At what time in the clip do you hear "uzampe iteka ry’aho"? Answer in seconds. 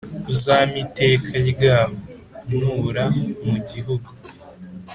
0.33-1.95